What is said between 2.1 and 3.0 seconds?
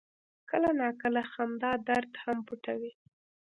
هم پټوي.